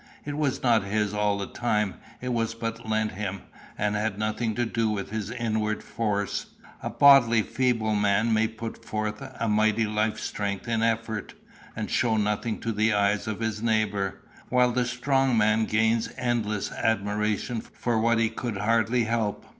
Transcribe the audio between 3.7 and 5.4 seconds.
and had nothing to do with his